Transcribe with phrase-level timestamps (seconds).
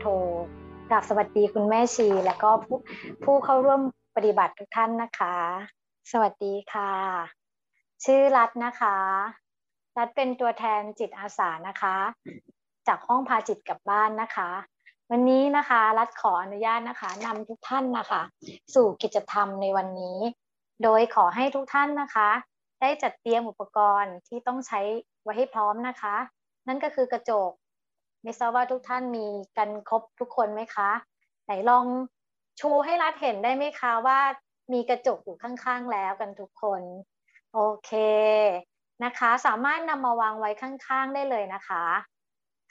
[0.00, 0.06] โท
[0.90, 2.78] กราบสวัสดีคุณแม่ชี และก็ผู้
[3.24, 3.80] ผู้เข้าร่วม
[4.16, 5.36] ปฏิบัติทุกท่านนะคะ
[6.12, 6.92] สวัสดีค่ะ
[8.04, 8.96] ชื่อรัตนะคะ
[9.98, 11.96] รัตเป็นตัวแทนจิตอาสานะคะ
[12.88, 14.50] จากห้องพาจิตกลับบ้านนะคะ
[15.10, 18.22] วันนี้นะคะรัตขออนุญาตนะคะนำทุกท่านนะคะ
[18.74, 20.18] สู่กิจกรรมในวันนี้
[20.82, 22.30] โดยขอให้ทุกท่านนะคะ
[22.80, 24.80] ได้จัดเตรียมอุปกรณ์ที่ต้องใช้
[25.22, 26.16] ไว้ให้พร้อมนะคะ
[26.68, 27.50] นั่นก็คือกระจก
[28.22, 29.26] ไม่ทราบว่าทุกท่านมี
[29.58, 30.90] กันครบทุกคนไหมคะ
[31.44, 31.86] ไหนลอง
[32.60, 34.20] ชูให้รัดเห็นได้ไหมคะว่า
[34.72, 36.82] มีกระจกอยู่ข้างๆแล้วกันทุกคน
[37.54, 37.90] โอเค
[39.04, 41.84] นะคะ สามารถนำมาวางไว้ข้างๆได้เลยนะคะ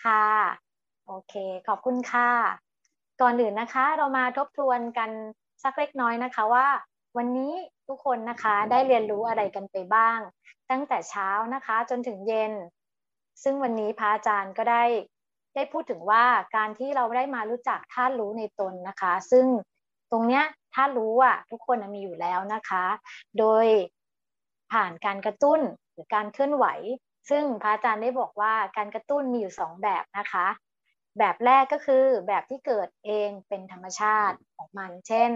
[0.03, 0.25] ค่ะ
[1.07, 1.33] โอเค
[1.67, 2.31] ขอบคุณค่ะ
[3.21, 5.09] ก่อนอื่นนะคะ เรามาทบทวนกัน
[5.63, 6.67] สักเล็กน้อยนะคะว่า
[7.17, 7.53] วันนี้
[7.87, 10.19] ทุกคนนะคะได้เรียนรู้อะไรกันไปบ้าง
[10.71, 12.53] ตั้งแต่เช้านะคะจนถึงเย็น
[13.43, 14.83] ซึ่งวันนี้พระอาจารย์ก็ได้
[15.57, 19.45] ได้พูดถึงว่าการที่เราได้มารู้จักธาตุรู้ในตนนะคะ ซึ่ง
[20.11, 22.85] ตรงเนี้ยธาตุรู้อะทุกคนมีอยู่แล้วนะคะ
[23.39, 23.65] โดย
[24.71, 25.59] ผ่านการกระตุ้น
[25.91, 26.65] หรือการเคลื่อนไหว
[27.29, 30.47] ซึ่งพระอาจารย์ได้บอกว่าการกระตุ้นมีอยู่สองแบบนะคะ
[31.19, 35.31] แบบแรกก็คือแบบที่เกิดเองเป็นธรรมชาติของมัน เช่น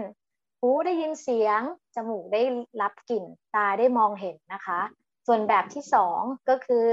[0.60, 1.60] หูได้ยินเสียง
[1.94, 2.42] จมูกได้
[2.82, 4.80] รับกลิ่น ตาได้มองเห็นนะคะ
[5.26, 6.86] ส่วนแบบที่สองก็คือ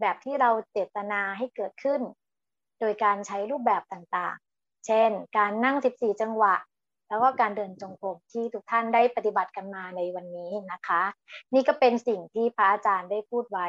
[0.00, 2.00] แบบที่เราเจตนาให้เกิดขึ้น
[2.84, 6.54] ดยการใช้รูปแบบต่างๆ เช่น การนั่ง 14 จังหวะ
[7.08, 11.02] แล้วก็การเดินจงกรมที่ทุกท่านได้ปฏิบัติกันมาในวันนี้นะคะ
[11.54, 13.68] นี่ก็เป็นสิ่งที่พระอาจารย์ได้พูดไว้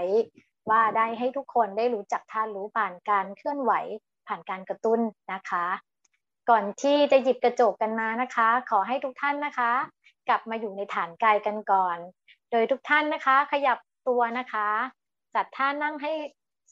[0.70, 3.74] ว่าได้ให้ทุกคนได้รู้จักท่านรู้ผ่านการเคลื่อนไหว
[4.28, 5.00] ผ่านการกระตุ้น
[5.34, 5.66] นะคะ
[6.50, 9.72] ก่อนที่จะหยิบกระจกกันมานะคะ ขอให้ทุกท่านนะคะ
[10.28, 11.98] กลับมาอยู่ในฐานกายกันก่อน
[12.52, 13.78] โดยทุกท่านนะคะ ขยับ
[14.08, 14.70] ตัวนะคะ
[15.36, 16.12] จัดท่านั่งให้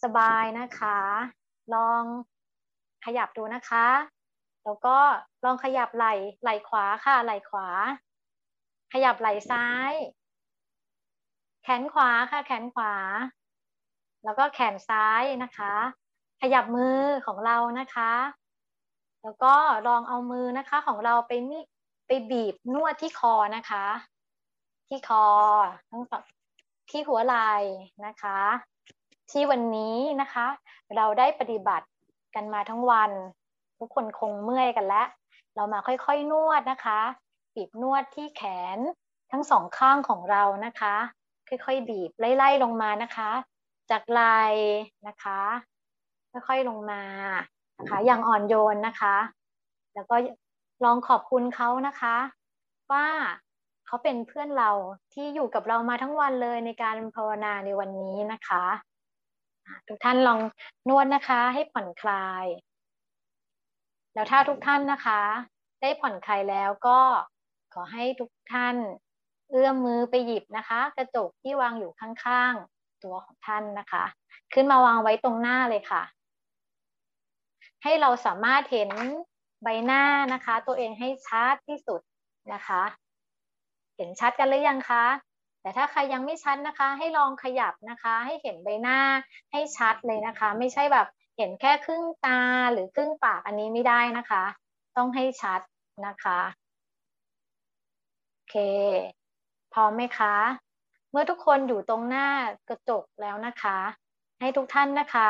[0.03, 0.97] สบายนะคะ
[1.73, 2.03] ลอง
[3.05, 3.87] ขยับดูนะคะ
[4.63, 4.97] แล้วก็
[5.45, 7.67] ลองขยับไหล่ไหล่ขวาค่ะไหล่ขวา
[8.93, 9.93] ขยับไหล่ซ้าย
[11.63, 12.93] แขนขวาค่ะ แขนขวา
[14.23, 15.73] แล้วก็แขนซ้ายนะคะ
[16.41, 18.13] ขยับมือของเรานะคะ
[19.23, 19.53] แล้วก็
[19.87, 21.61] ลองเอามือนะคะของเราไปนี่
[22.07, 23.85] ไปบีบนวดที่คอนะคะ
[24.87, 25.25] ที่คอ
[25.89, 26.23] ทั้งสอง
[26.89, 27.51] ที่หัวไหล่
[28.05, 28.39] นะคะ
[29.31, 30.45] ที่วันนี้นะคะ
[30.95, 31.85] เราได้ปฏิบัติ
[32.35, 33.11] กันมาทั้งวัน
[33.79, 35.07] ทุกคนคงเมื่อยกันแล้ว
[35.55, 36.99] เรามาค่อยๆนวดนะคะ
[37.55, 38.43] บีบนวดที่แข
[38.77, 38.79] น
[39.31, 40.95] ทั้งสองข้างของเรานะคะ
[41.49, 43.31] ค่อยๆบีบไล่ๆลงมานะคะ
[43.91, 44.39] จากไหล่
[45.07, 45.41] นะคะ
[46.31, 47.01] ค่อยๆลงมา
[47.79, 49.15] นะคะอย่างอ่อนโยนนะคะ
[49.93, 50.15] แล้วก็
[50.83, 52.15] ลองขอบคุณเขานะคะ
[52.91, 53.07] ว่า
[53.85, 54.71] เขาเป็นเพื่อนเรา
[55.13, 58.63] ที่อยู่กับเรามาทั้งวันเลยในการภาวนาในวันนี้นะคะ
[59.87, 60.39] ทุกท่านลอง
[60.89, 62.45] นวดนะคะ ให้ผ่อนคลาย
[64.13, 65.21] แล้วถ้าทุกท่านนะคะ
[65.81, 66.99] ได้ผ่อนคลายแล้วก็
[67.73, 68.75] ขอให้ทุกท่าน
[69.51, 74.03] เอื้อมมือไปหยิบนะคะ กระจกที่วางอยู่ข้างๆ ตัวของท่านนะคะ
[74.53, 76.03] ขึ้นมาวางไว้ตรงหน้าเลยค่ะ
[77.83, 78.89] ให้เราสามารถเห็น
[79.63, 80.03] ใบหน้า
[80.33, 82.01] นะคะ ตัวเองให้ชัดที่สุด
[82.53, 82.83] นะคะ
[83.95, 85.05] เห็นชัดกันหรือยังคะ
[85.63, 88.99] แต่ถ้าใครยังไม่ชัดนะคะ ให้ลองขยับนะคะ ให้เห็นใบหน้า
[89.51, 91.07] ให้ชัดเลยนะคะ ไม่ใช่แบบ
[91.37, 92.39] เห็นแค่ครึ่งตา
[92.73, 94.43] หรือครึ่งปากอันนี้ไม่ได้นะคะ
[94.97, 95.61] ต้องให้ชัด
[96.05, 96.39] นะคะ
[98.31, 98.55] โอเค
[99.73, 100.35] พร้อมไหมคะ
[101.11, 102.27] เมื่อทุกคนอยู่ตรงหน้า
[102.69, 103.77] กระจกแล้วนะคะ
[104.39, 105.29] ให้ทุกท่านนะคะ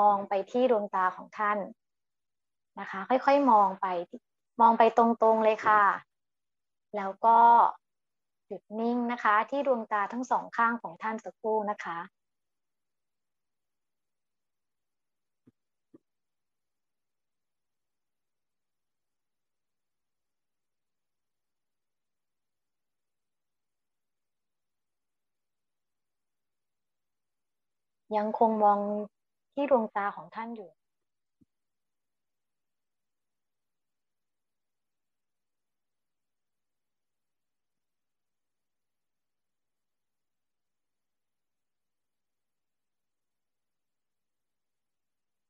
[0.00, 1.58] มองไปที่ดวงตาของท่าน
[2.80, 3.86] นะคะ ค่อยๆมองไป
[4.60, 5.82] มองไปตรงๆเลยค่ะ
[6.96, 7.38] แล้วก็
[8.48, 11.98] หยุดนิ่งนะคะ ที่ดวงตาทั้งสองข้างของท่านสักครู่นะคะ
[28.16, 28.78] ยังคงมอง
[29.54, 30.70] ที่ดวงตาของท่านอยู่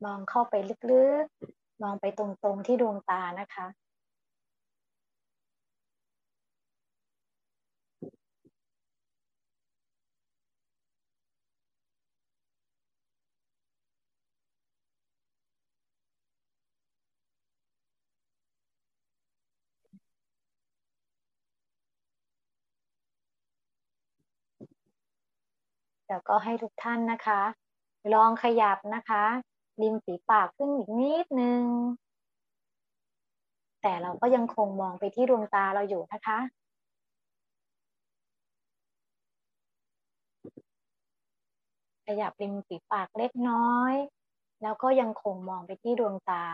[0.04, 0.54] มองเข้าไป
[0.90, 3.66] ลึกๆ มองไปตรงๆที่ดวงตานะคะ
[26.08, 27.40] แล้วก็ให้ทุกท่านนะคะ
[28.14, 29.24] ลองขยับนะคะ
[29.82, 31.62] ริมฝีปากขึ้นอีกนิดนึง
[33.82, 36.38] แต่เราก็ยังคงมองไปที่ดวงตาเราอยู่นะคะ
[42.06, 43.94] ขยับริมฝีปากเล็กน้อย
[44.62, 46.44] แล้วก็ยังคงมองไปที่ดวงตา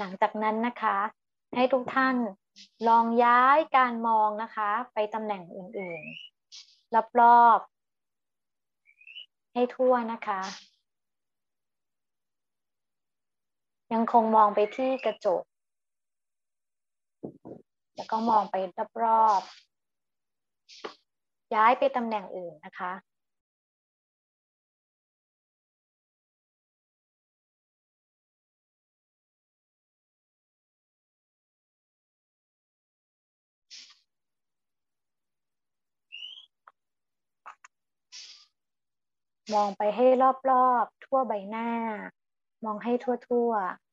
[0.00, 0.96] หลังจากนั้นนะคะ
[1.56, 2.16] ให้ทุกท่าน
[2.88, 10.40] ลองย้ายการมองนะคะ ไปตำแหน่งอื่นๆ รอบๆ ให้ทั่วนะคะ
[13.92, 15.42] ยังคงมองไปที่กระจก
[17.96, 18.56] แล้วก็มองไป
[19.02, 22.92] รอบๆ ย้ายไปตำแหน่งอื่นนะคะ
[39.54, 40.06] มองไปให้
[40.50, 41.68] รอบๆ ทั่วใบหน้า
[42.64, 43.89] มองให้ทั่วๆ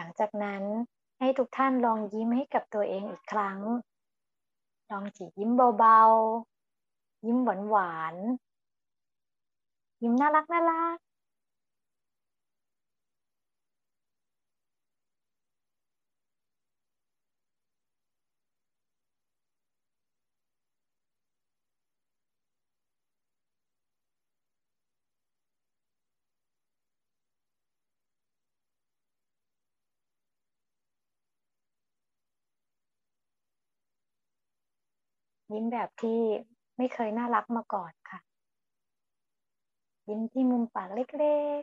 [0.00, 0.64] ลังจากนั้น
[1.18, 3.58] ให้ทุกท่านลองยิ้มให้กับตัวเองอีกครั้ง
[4.90, 7.38] ลองจียิ้มเบาๆ ยิ้ม
[7.70, 10.96] หวานๆ ยิ้มน่ารักน่ารัก
[35.52, 36.20] ยิ้มแบบที่
[36.76, 38.18] ไม่เคยน่ารักมาก่อนค่ะ
[40.08, 41.62] ยิ้มที่มุมปากเล็ก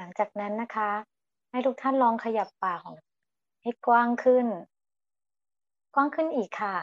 [0.00, 0.90] หลังจากนั้นนะคะ
[1.50, 2.96] ให้ทุกท่านลองขยับปากของ
[3.62, 4.46] ให้กว้างขึ้น
[5.94, 6.76] กว้างขึ้นอีกค่ะ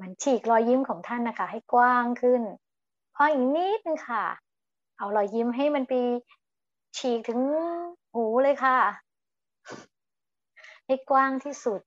[0.00, 2.42] มันฉีกรอยยิ้มของท่านนะคะ ให้กว้างขึ้น
[3.14, 4.24] พออีกนิดนึงค่ะ
[4.96, 5.92] เอารอยยิ้มให้มันไป
[6.96, 7.40] ฉีกถึง
[8.12, 8.78] หูเลยค่ะ
[10.86, 11.80] ให้กว้างที่สุด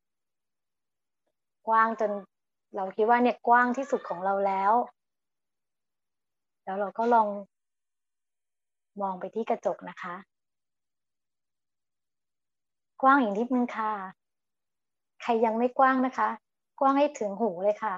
[1.68, 2.12] กว้างจน
[2.76, 4.74] เราคิดว่าเนี่ยกว้างที่สุดของเราแล้ว
[6.64, 7.28] แล้วเราก็ลอง
[9.02, 10.16] มองไปที่กระจกนะคะ
[13.02, 13.92] กว้างอีกนิดนึงค่ะ
[15.22, 16.30] ใครยังไม่กว้างนะคะ
[16.80, 17.94] กว้างให้ถึงหูเลยค่ะ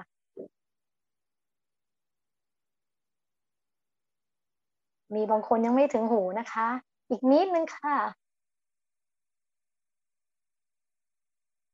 [5.14, 6.68] มีบางคนยังไม่ถึงหูนะคะ
[7.10, 7.96] อีกนิดนึงค่ะ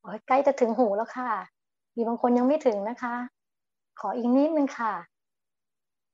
[0.00, 1.30] โอ้ยใกล้จะถึงหูแล้วค่ะ
[1.94, 3.14] มีบางคนยังไม่ถึงนะคะ
[4.00, 4.94] ขออีกนิดนึงค่ะ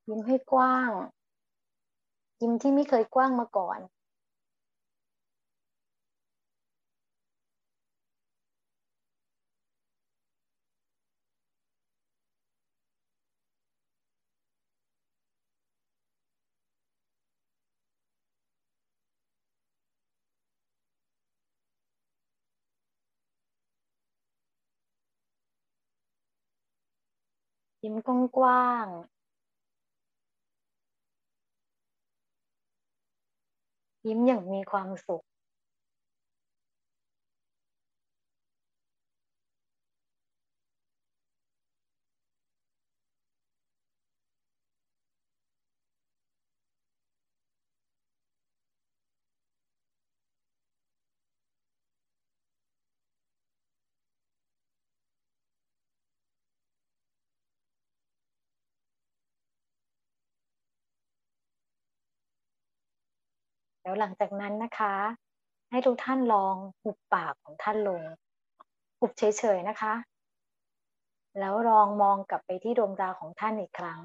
[0.09, 0.90] ยิ้มให้กว้าง
[2.41, 3.79] ยิ้มที่ไม่เคยกว้างมาก่อน
[27.83, 27.95] ยิ้ม
[28.37, 28.87] กว้าง
[34.07, 35.25] ยิ้มอย่างมีความสุข
[63.85, 64.95] แล้วหลังจากนั้นนะคะ
[65.71, 68.03] ให้ทุกท่านลองหุบปากของท่านลง
[68.99, 69.93] หุบเฉยๆนะคะ
[71.38, 74.00] แล้วลองมองกลับไปที่ดวงตาของท่านอีกครั้ง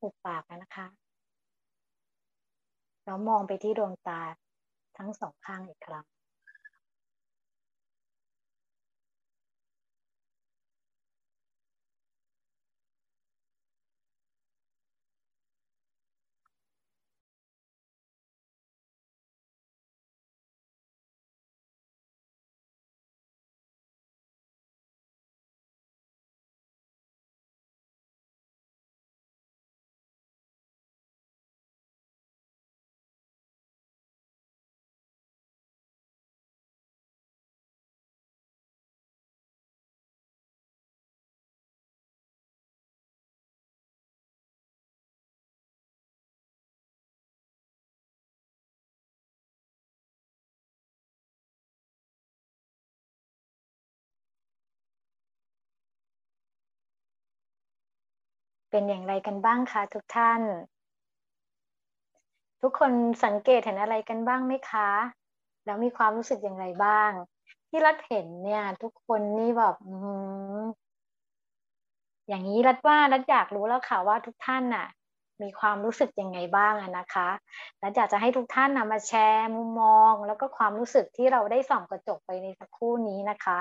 [0.00, 0.86] หุบปากนะคะ
[3.04, 4.20] แล้วมองไปที่ดวงตา
[4.98, 6.15] ทั้งสองข้างอีกครั้ง
[58.70, 60.42] เป็นอย่างไรกันบ้างคะทุกท่าน
[62.62, 62.92] ทุกคน
[63.24, 64.90] สังเกตเห็นอะไรกันบ้างไหมคะ
[65.64, 67.10] แล้วมีความรู้สึกอย่างไรบ้าง
[67.68, 69.74] ที่รัดเห็นเนี่ย ทุกคนนี่แบบ
[72.28, 74.86] อย่างนี้รัดว่ารัดอยากรู้แล้วค่ะว่าทุกท่านน่ะ
[75.42, 77.28] มีความรู้สึกยังไงบ้างนะคะ
[77.82, 83.60] รัดอยากจะให้ทุกท่านนะมาแชร์มุมมอง แล้วก็ความรู้สึกที่เราได้ส่องกระจกไปในสักครู่นี้นะคะ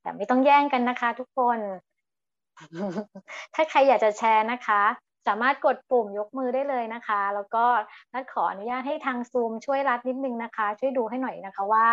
[0.00, 1.58] แต่ไม่ต้องแย่งกันนะคะ ทุกคน
[3.54, 4.82] ถ้าใครอยากจะแชร์นะคะ
[5.26, 7.64] สามารถกดปุ่มยกมือได้เลยนะคะ แล้วก็
[8.14, 11.86] นัดขออนุญาตให้ทางซูมช่วยรัดนิดนึงนะคะ ช่วยดูให้หน่อยนะคะว่า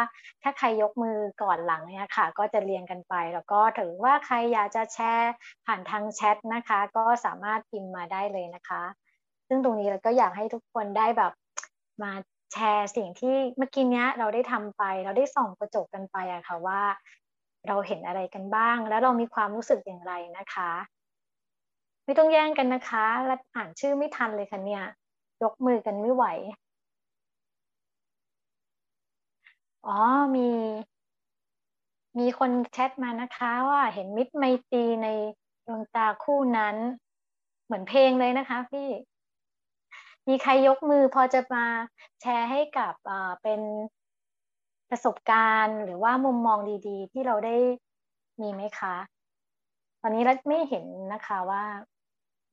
[0.43, 5.31] ถ้าใครยกมือก่อนหลังเนี่ยค่ะ ก็จะเรียงกันไป แล้วก็ถือว่าใครอยากจะแชร์
[5.65, 8.83] ผ่านทางแชทนะคะ ก็สามารถพิมพ์มาได้เลยนะคะ
[9.47, 11.33] ซึ่งตรงนี้เราก็อยากให้ทุกคนได้แบบ
[12.03, 12.11] มา
[12.53, 16.81] แชร์สิ่งที่เมื่อกี้เนี้เราได้ทำไป เราได้ส่องกระจกกันไปอะค่ะว่า
[17.67, 20.71] เราเห็นอะไรกันบ้าง แล้วเรามีความรู้สึกอย่างไรนะคะ
[22.05, 24.83] ไม่ต้องแย่งกันนะคะและอ่านชื่อไม่ทันเลยค่ะเนี่ย
[25.43, 26.25] ยกมือกันไม่ไหว
[29.85, 29.97] อ๋อ
[30.35, 30.47] มี
[32.19, 35.07] มีคนแชทมานะคะว่าเห็นมิตรไมตรีใน
[35.67, 36.75] ดวงตาคู่นั้น
[37.65, 38.89] เหมือนเพลงเลยนะคะพี่
[40.27, 41.65] มีใครยกมือพอจะมา
[42.21, 42.93] แชร์ให้กับ
[43.41, 43.61] เป็น
[44.95, 47.55] ประสบการณ์หรือว่ามุมมองดีๆ ที่เราได้
[48.41, 48.95] มีไหมคะ
[50.01, 51.63] ตอนนี้เราไม่เห็นนะคะว่า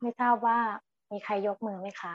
[0.01, 0.59] ไม่ทราบว่า
[1.11, 2.15] มีใครยกมือไหมคะ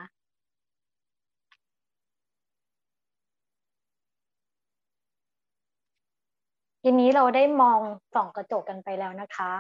[6.82, 7.80] ทีนี้เราได้มอง
[8.14, 9.52] ส่องกระจกกันไปแล้วนะคะ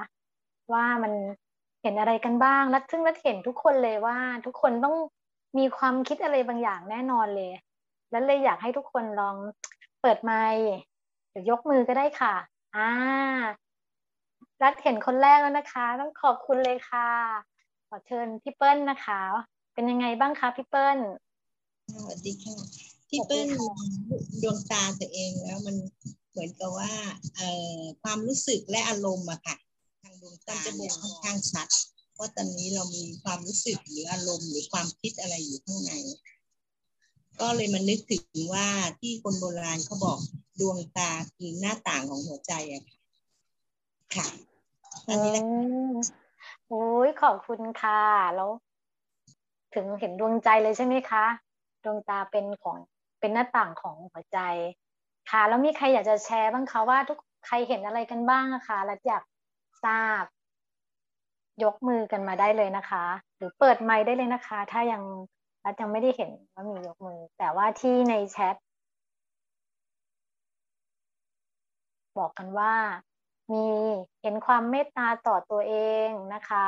[0.74, 1.14] ว่ามัน
[1.82, 4.96] เห็นอะไรกันบ้างและซึ่งเราเห็นทุกคนเลยว่าทุกคนต้อง
[5.58, 7.52] มีความคิดอะไรบางอย่างแน่นอนเลย
[8.12, 9.38] แล้วเลยอยากให้ทุกคนลอง
[10.08, 10.68] เปิดไมค์
[11.30, 12.36] หรือยกมือก็ได้ค่ะ
[12.76, 12.90] อ่า
[14.62, 17.10] รัดเห็นคนแรกแล้วนะคะ ต้องขอบคุณเลยค่ะ
[17.88, 19.22] ขอเชิญพี่เปิ้ลนะคะ
[19.74, 21.00] เป็นยังไงบ้างคะพี่เปิ้ล
[21.94, 22.56] สวัสดีค่ะ
[23.10, 23.48] พี่เปิ้ล
[24.42, 25.76] ดวงตาตัวเองแล้วมัน
[26.32, 26.94] เหมือนกับว่า
[27.36, 29.56] เอ่อความรู้สึกและอารมณ์อะค่ะ
[30.02, 31.68] ทางดวงตาจะบ่งค่อนข้างชัด
[32.18, 35.94] ว่าตอนนี้เรามีความรู้สึกหรืออารมณ์หรือความคิดอะไรอยู่ข้างใน
[37.42, 38.68] ก็เลยมันนึกถึงว่า
[39.00, 40.20] ที่คนโบราณเขาบอก
[40.60, 42.96] ดวงตาคือหน้าต่างของหัวใจอะค่ะ
[44.16, 44.28] ค่ะ
[45.08, 45.44] อันนี้แหละ
[46.68, 48.02] โอ้ยขอบคุณค่ะ
[48.36, 48.50] แล้ว
[49.76, 51.26] ถึงเห็นดวงใจเลยใช่ไหมคะ
[51.84, 52.78] ดวงตาเป็นของ
[53.20, 54.40] เป็นหน้าต่างของหัวใจ
[55.32, 59.24] ค่ะ แล้วมีใครอยากจะแชร์บ้างคะว่าทุกใครเห็นอะไรกันบ้างะคะแล้วอยาก
[59.86, 60.24] ทราบ
[61.64, 63.06] ยกมือกันมาได้เลยนะคะ
[63.38, 65.02] หรือเปิดไมค์ได้เลยนะคะ ถ้ายัง
[65.66, 68.56] รัฐยังไม่ได้เห็นว่ามียกมือ แต่ว่าที่ในแชท
[72.18, 72.74] บอกกันว่า
[73.52, 73.66] มี
[74.22, 75.76] เห็นความเมตตาต่อตัวเอ
[76.08, 76.68] งนะคะ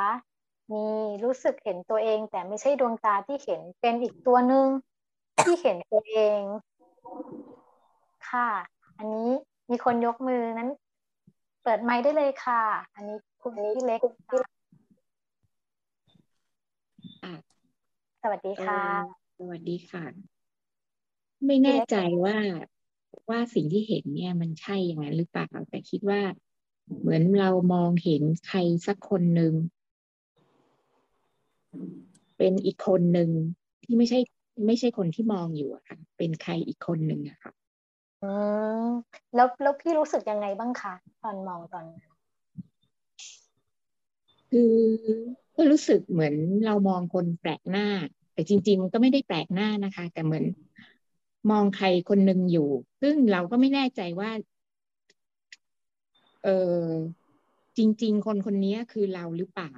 [0.72, 0.84] มี
[1.24, 4.66] รู้สึกเห็นตัวเอง แต่ไม่ใช่ดวงตาที่เห็นเป็นอีกตัวหนึ่ง
[5.42, 6.40] ที่เห็นตัวเอง
[8.30, 8.50] ค่ะ
[8.98, 9.30] อันนี้
[9.70, 10.70] มีคนยกมือนั้น
[11.62, 12.62] เปิดไมค์ได้เลยค่ะ
[12.94, 14.00] อันนี้คุณพี่เล็ก
[18.30, 18.82] วัสดีค่ะ
[19.38, 20.04] สวัสดีค่ะ
[21.46, 22.36] ไม่แน่ใจว่า
[23.30, 26.20] ว่าสิ่งที่เห็นเนี่ยมันใช่อย่างนั้นหรือเปล่าแต่คิดว่า
[27.00, 29.52] เหมือนเรามองเห็นใครสักคนหนึ่ง
[32.38, 33.30] เป็นอีกคนหนึ่ง
[33.84, 34.18] ที่ไม่ใช่
[34.66, 37.52] ไม่ใช่คนที่มองอยู่อะค่ะ เป็นใครอีกคนหนึ่งอะค่ะ
[38.22, 38.32] อื
[38.82, 38.86] ม
[39.34, 42.02] แล้วแล้วพี่รู้สึกยังไงบ้างคะตอนมองตอนนั้น
[44.50, 44.74] คือ
[45.56, 46.34] ก็รู้สึกเหมือน
[46.66, 47.88] เรามองคนแปลกหน้า
[48.38, 50.44] แต่จริง ๆ มันก็ไม่ได้แปลกหน้านะคะ แต่เหมือน
[51.50, 52.68] มองใครคนหนึ่งอยู่
[53.02, 54.30] ซึ่งเราก็ไม่แน่ใจว่า
[56.44, 56.48] เอ
[56.80, 56.82] อ
[57.78, 59.70] จริง ๆ คนคนนี้คือเราหรือเปล่า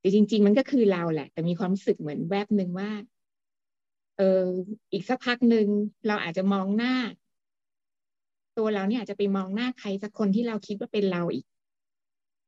[0.00, 2.90] แต่จริง ๆ มันก็คือเราแหละ แต่มีความรู้สึกเหมือนแวบหนึ่งว่า
[4.16, 4.44] เออ
[4.92, 5.66] อีกสักพักหนึ่ง
[6.06, 6.94] เราอาจจะมองหน้า
[8.58, 11.44] ตัวเราเนี่ยอาจจะไปมองหน้าใครสักคนที่เราคิดว่าเป็นเราอีก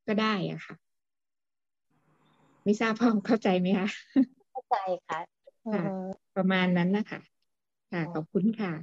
[0.07, 0.75] ก็ได้อะค่ะ
[2.63, 3.87] ไม่ทราบพ่อเข้าใจไหมคะ
[4.71, 4.75] ใจ
[5.07, 5.19] ค่ะ
[6.35, 7.21] ประมาณนั้นนะคะ
[7.91, 8.73] ค่ะขอบคุณค่ะ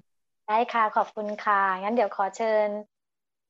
[0.49, 2.69] ได้ค่ะขอบคุณค่ะงั้นเดี๋ยวขอเชิญ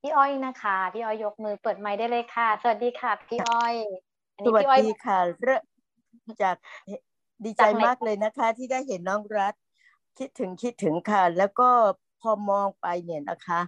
[0.01, 3.75] พี่อ้อยนะคะ พี่อ้อยยกมือเปิดไมค์ได้เลยค่ะ สวัสดีค่ะ พี่อ้อย
[4.47, 5.63] สวัสดีค่ะเริ่ม
[6.43, 6.57] จาก
[7.45, 9.55] ดีใจมากเลยนะคะ ที่ได้เห็นน้องรัฐ
[10.19, 11.71] คิดถึงคิดถึงค่ะ แล้วก็
[12.21, 13.61] พอมองไปเนี่ยนะคะ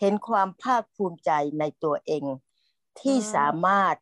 [0.00, 2.24] เห็นความภาคภูมิใจในตัวเอง
[3.00, 3.96] ที่สามารถ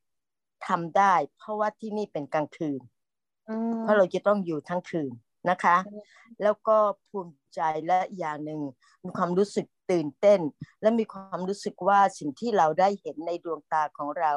[0.69, 2.81] ทำได้ เพราะว่าที่นี่เป็นกลางคืน
[3.81, 5.13] เพราะเราจะต้องอยู่ทั้งคืน
[5.51, 5.77] นะคะ
[6.43, 6.77] แล้วก็
[7.09, 8.61] ภูมิใจและอย่างหนึ่ง
[9.05, 10.41] มีความรู้สึกตื่นเต้น
[10.83, 14.33] และมีความรู้สึกว่าสิ่งที่เราได้เห็นในดวงตาของเรา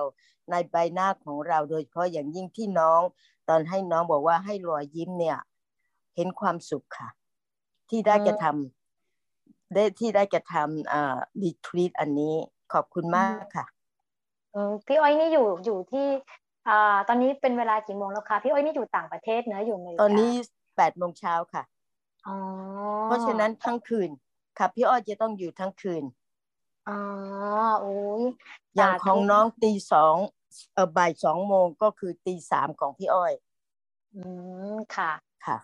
[0.51, 3.01] ในใบหน้าของเราโดยเฉพาะอย่างยิ่งที่น้อง
[3.49, 5.38] ตอนให้น้องบอกว่าให้รอยยิ้มเนี่ย
[6.15, 7.10] เห็นความสุขค่ะ
[7.89, 12.36] ที่ได้กระทำได้ที่ได้กระทำอ่าดีทรีตอันนี้
[12.73, 13.65] ขอบคุณมากค่ะ
[14.86, 16.08] พี่อ้อยนี่อยู่อยู่ที่
[16.67, 20.32] อ่าตอนนี้เป็นเวลากี่โมงแล้วคะพี่อ้อยนี่อยู่ต่างประเทศเนอะอยู่เมตอนนี้
[20.78, 21.63] แปดโมงเช้าค่ะ
[23.06, 24.10] เพราะฉะนั้นทั้งคืน
[24.58, 26.04] ค่ะพี่อ้อยจะต้องอยู่ทั้งคืน
[26.89, 26.99] อ๋อ
[27.82, 28.23] โอ้ย
[28.75, 30.15] อย่างของน้องตีสอง
[30.73, 33.34] เออบ่ายสองโมงก็คือตีสามของพี่อ้อย
[34.15, 34.21] อื
[34.73, 35.12] มค่ะ
[35.45, 35.58] ค่ะ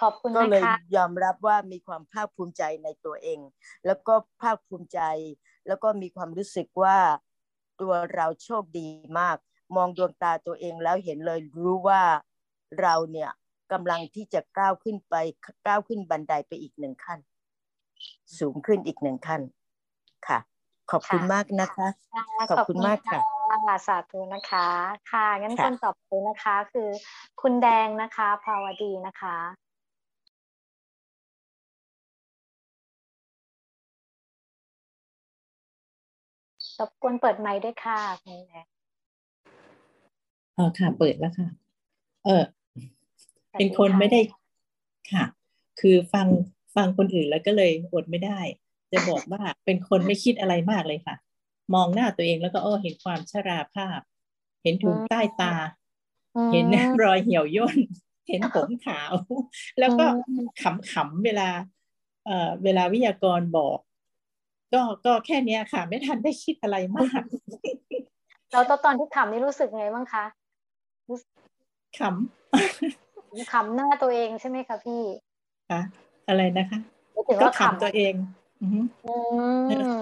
[0.00, 0.64] ขอบคุณนะคะก็เลย
[0.96, 3.40] ยอมรับว่ามีความภาคภูมิใจในตัวเอง
[3.86, 5.00] แล้วก็ภาคภูมิใจ
[5.68, 6.96] แล้วก็มีความรู้สึกว่า
[7.80, 9.36] ตัวเราโชคดีมาก
[9.76, 12.02] มองดวงตาตัวเองแล้วเห็นเลยรู้ว่า
[12.80, 13.30] เราเนี่ย
[13.72, 15.14] กำลังที่จะก้าวขึ้นไป
[15.66, 17.18] ก้าวขึ้นบันไดไปอีกหนึ่งขั้น
[18.38, 19.40] สูงขึ้นอีกหนึ่งขั้น
[20.28, 20.38] ค่ะ
[20.90, 21.88] ขอบคุณมากนะคะ
[22.50, 23.20] ขอบคุณมากค่ะ
[23.86, 24.66] สาธุนะคะ
[25.10, 26.88] ค่ะงั้นคนต่อไปนะคะ คือ
[27.40, 29.36] คุณแดงนะคะภาวดีนะคะ
[36.80, 38.64] รบกวนเปิดไมค์ด้วยค่ะคุณแดง
[40.60, 41.48] อ๋อค่ะ เปิดแล้วค่ะ
[42.24, 42.44] เออ
[43.58, 44.20] เป็นคนไม่ได้
[45.12, 45.24] ค่ะ
[45.80, 46.26] คือฟัง
[46.76, 48.40] ฟังคนอื่นแล้วก็เลยอดไม่ได้
[48.92, 51.16] จะบอกว่าเป็นคนไม่คิดอะไรมากเลยค่ะ
[51.74, 54.00] มองหน้าตัวเองแล้วก็อ้อเห็นความชราภาพ
[54.62, 55.54] เห็นถุงใต้ตา
[56.52, 56.66] เห็น
[57.02, 57.78] รอยเหี่ยวย่น
[58.28, 59.12] เห็นผมขาว
[59.80, 60.06] แล้วก็
[60.92, 61.48] ขำๆเวลา
[62.26, 63.78] เอ่อเวลาวิทยากรบอก
[64.72, 67.22] ก็ก็แค่นี้ค่ะ ไม่ทันได้คิดอะไรมาก
[68.52, 70.24] แล้วตอนที่ขำนี่รู้สึกไงบ้างคะ
[71.98, 75.02] ขำขำหน้าตัวเองใช่ไหมคะพี่
[75.70, 75.80] คะ
[76.28, 76.80] อะไรนะคะ
[77.42, 78.14] ก็ขำตัวเอง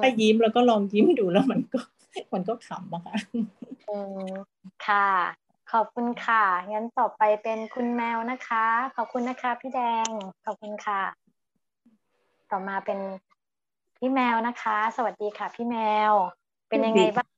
[0.00, 1.80] ถ้ายิ้มแล้วก็ลองยิ้มดูแล้วมันก็
[2.32, 3.16] มันก็ขำนะคะ
[4.86, 5.08] ค่ะ
[5.72, 8.64] ขอบคุณค่ะ งั้นต่อไปเป็นคุณแมวนะคะ
[8.96, 10.08] ขอบคุณนะคะ พี่แดง
[10.44, 11.02] ขอบคุณค่ะ
[12.50, 12.98] ต่อมาเป็น
[13.98, 15.76] พี่แมวนะคะ สวัสดีค่ะ พี่แม
[16.10, 16.12] ว
[16.68, 17.28] เป็นยังไงบ้าง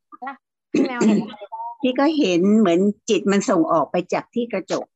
[0.73, 4.87] พี่แมวเห็นอะไรบ้าง พี่ก็เห็นเหมือนจิตมันส่งออกไปจากที่กระจก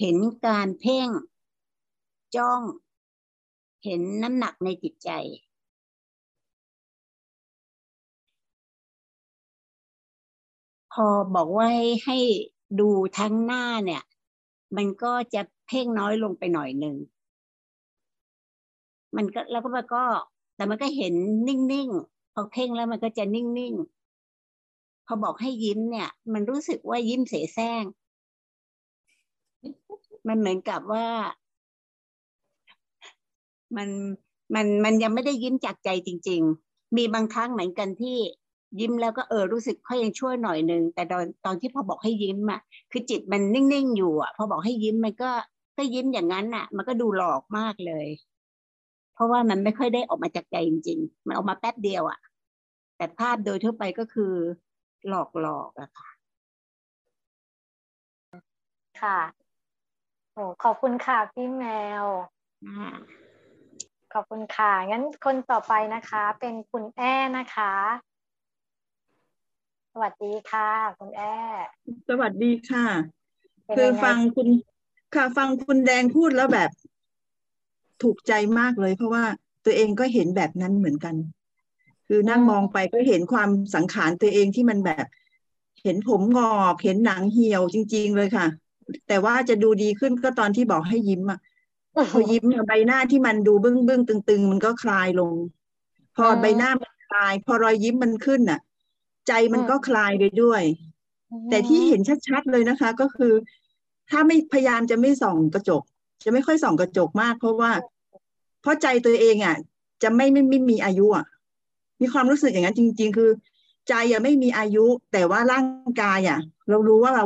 [0.00, 1.08] เห็นการเพ่ง
[2.36, 2.62] จ้อง
[3.84, 5.10] เห็นน้ำหนักในจิตใจ
[10.92, 12.18] พอบอกว่าให้ให้
[12.80, 14.02] ดูทั้งหน้าเนี่ย
[14.76, 16.96] มันก็จะเพ่งน้อยลงไปหน่อยหนึ่ง
[19.16, 20.04] มันก็แล้วก็มันก็
[20.56, 21.14] แต่มันก็เห็น
[21.48, 23.95] นิ่งๆพอเพ่งแล้วมันก็จะนิ่งๆ
[25.06, 27.84] พอบอกให้ยิ้มเนี่ย มันรู้สึกว่ายิ้มเสแสร้ง
[30.28, 31.06] มันเหมือนกับว่า
[33.76, 33.88] มัน
[34.54, 38.18] มันมันยังไม่ได้ยิ้มจากใจจริง ๆ มีบางครั้งเหมือนกันที่
[38.80, 42.60] ยิ้มแล้วก็เออรู้สึกค่อยยังช่วยหน่อยนึงแต่ตอนตอนที่พอบอกให้ยิ้มอะ
[42.92, 45.30] คือจิตมันนิ่งๆอยู่อะ พอบอกให้ยิ้มมันก็
[45.78, 48.06] ก็ยิ้มอย่างนั้นอะ มันก็ดูหลอกมากเลย
[49.14, 52.18] เพราะว่ามันไม่ค่อยได้ออกมาจากใจจริง ๆ มันออกมาแป๊บเดียวอะ่ะ
[52.96, 54.32] แต่ภาพโดยทั่วไปก็คือ
[55.08, 56.08] หลอกหลอกอะค่ะ
[59.02, 59.18] ค่ะ
[60.32, 61.64] โอ้ขอบคุณค่ะพี่แม
[62.02, 62.04] ว
[64.12, 67.72] ขอบคุณค่ะ งั้นคนต่อไปนะคะ เป็นคุณแอ้นะคะ
[69.92, 71.36] สวัสดีค่ะ คุณแอ้
[72.08, 72.86] สวัสดีค่ะ
[73.64, 74.48] เป็นคือยังไงฟังคุณ
[75.14, 76.70] ค่ะฟังคุณแดงพูดแล้วแบบ
[78.02, 79.24] ถูกใจมากเลย เพราะว่า
[79.64, 81.14] ตัวเองก็เห็นแบบนั้นเหมือนกัน
[82.06, 85.06] คือนั่งมองไปก็เห็นความสังขารตัวเองที่มันแบบ
[85.82, 88.46] เห็นผมงอกเห็นหนังเหี่ยวจริง ๆ เลยค่ะ
[89.08, 91.40] แต่ว่าจะดูดีขึ้นก็ตอนที่บอกให้ยิ้มอะ
[92.12, 95.34] พอยิ้มเนี่ยใบหน้าที่มันดูบึ้งบึ้งตึง ๆ มันก็คลายลง
[96.16, 98.60] พอใบหน้ามันคลาย พอรอยยิ้มมันขึ้นน่ะ
[99.28, 100.62] ใจมันก็คลายไปด้วย
[101.50, 103.32] แต่ที่เห็นชัดๆเลยนะคะ ก็คือ
[104.10, 105.82] ถ้าไม่พยายามจะไม่ส่องกระจก
[106.24, 107.70] จะไม่ค่อยส่องกระจกมาก เพราะว่า
[108.60, 109.56] เพราะใจตัวเองอะ
[110.02, 111.24] จะไม่ไม่ไม่มีอายุอะ
[112.00, 113.30] มีความรู้สึกอย่างนั้นจริง ๆ คือ
[113.88, 115.66] ใจอะไม่มีอายุ แต่ว่าร่าง
[116.02, 117.24] กายอะ เรารู้ว่าเรา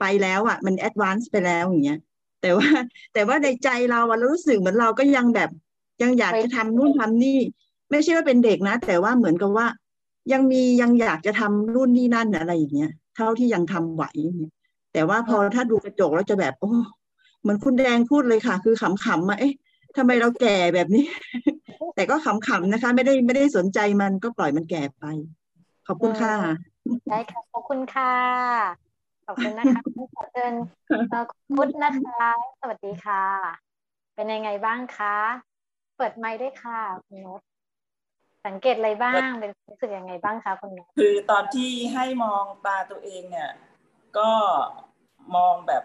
[0.00, 2.00] ไปแล้วอะ มัน advance ไปแล้วอย่างเงี้ย
[2.42, 2.68] แต่ว่า
[3.14, 5.50] แต่ว่าในใจเราอะเรารู้สึกเหมือนเราก็ยังแบบ
[6.02, 7.38] ยังอยากจะทำนู่นทำนี่
[7.90, 9.66] ไม่ใช่ว่าเป็นเด็กนะ แต่ว่าเหมือนกับว่า
[10.32, 14.04] ยังมียังอยากจะทำนู่นนี่นั่นอะไรอย่างเงี้ยเท่าที่ยังทำไหว
[14.36, 14.52] เนี่ย
[14.92, 16.72] แต่ว่าพอถ้าดูกระจกแล้วจะแบบ โอ้
[17.40, 19.54] เหมือนคุณแดงพูดเลยค่ะ คือขำๆมาเอ๊ะ
[19.96, 21.04] ทำไมเราแก่แบบนี้
[21.94, 25.04] แต่ก็ขำๆนะคะ ไม่ได้ไม่ได้สนใจมันก็ปล่อยมันแก่ไป
[25.86, 26.34] ขอบคุณค่ะ
[27.10, 28.14] ได้ค่ะขอบคุณค่ะ
[29.26, 29.80] ขอบคุณนะคะ
[30.16, 30.54] ขอเชิญ
[31.10, 33.24] เอ่อคุณพุทธนะคะสวัสดีค่ะ
[34.14, 35.16] เป็นยังไงบ้างคะ
[35.96, 37.40] เปิดไมค์ด้วยค่ะคุณนุช
[38.46, 43.50] สังเกตอะไรบ้างเป็นรู้สึกยังไงบ้างคะคุณนุชคือตอนที่ให้มองตาตัวเองเนี่ย
[44.18, 44.30] ก็
[45.36, 45.84] มองแบบ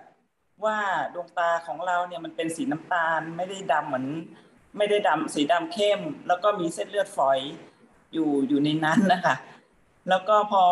[0.65, 0.77] ว่า
[1.13, 4.07] ดวงตาของเราเนี่ยมันเป็นสีน้ำตาลไม่ได้ดำเหมือน
[4.77, 7.39] ไม่ได้ดำสีดำเข้ม แล้วก็มีเส้นเลือดฝอย
[8.13, 9.35] อยู่อยู่ในนั้นนะคะ
[10.09, 10.63] แล้วก็พอ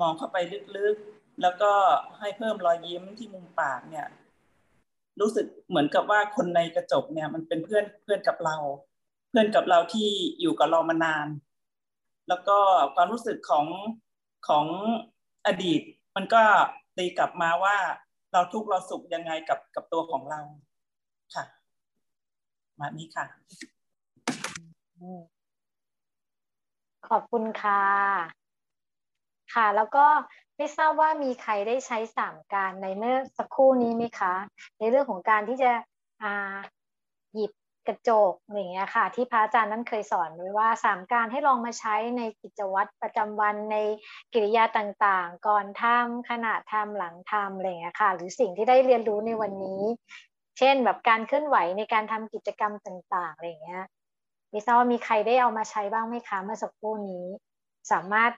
[0.00, 0.36] มองเข้าไป
[0.76, 1.72] ลึกๆ แล้วก็
[2.18, 4.06] ให้เพิ่มรอยยิ้มที่มุมปากเนี่ย
[5.20, 8.56] รู้สึกเหมือนกับว่าคนในกระจกเนี่ย มันเป็นเพื่อนเพื่อนกับเรา
[9.30, 11.26] เพื่อนกับเราที่อยู่กับเรามานาน
[12.28, 12.58] แล้วก็
[12.94, 13.66] ความรู้สึกของ
[14.48, 14.66] ของ
[15.46, 15.80] อดีต
[16.16, 16.42] มันก็
[16.96, 17.76] ตีกลับมาว่า
[18.32, 20.40] เราทุกข์เราสุขยังไงกับกับตัวของเรา
[21.34, 21.44] ค่ะ
[22.78, 23.26] มานี้ค่ะ
[27.08, 27.82] ขอบคุณค่ะ
[29.54, 30.06] ค่ะ แล้วก็
[30.56, 34.34] ไม่ทราบว่ามีใครได้ใช้สามการในเมื่อสักครู่นี้ไหมคะ
[34.78, 35.70] ในเรื่องของการที่จะ
[36.22, 36.56] อ่า
[37.34, 37.52] หยิบ
[37.88, 43.76] กระจกอย่างเงี้ยค่ะ ที่พระอาจารย์นั้นเคยสอนไว้ว่าสามการให้ลองมาใช้ในกิจวัตรประจำวันใน
[44.32, 49.82] กิริยาต่างๆ ก่อนทำขณะทำหลังทำอะไรเงี้ยค่ะ หรือสิ่งที่ได้เรียนรู้ในวันนี้
[50.58, 53.84] เช่นแบบการเคลื่อนไหวในการทำกิจกรรมต่างๆอะไรเงี้ย
[54.52, 57.26] ม่ทราบว่ามีใครได้เอามาใช้บ้างไหมคะเมื่อสักครู่นี้
[57.92, 58.32] สามารถ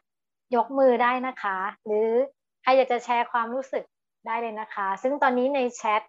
[0.57, 2.09] ยกมือได้นะคะ หรือ
[2.62, 3.85] ใครอยากจะแชร์ความรู้สึก
[4.26, 6.02] ได้เลยนะคะ ซึ่งตอนนี้ในแชท